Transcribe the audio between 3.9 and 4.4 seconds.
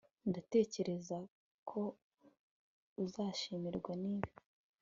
nibi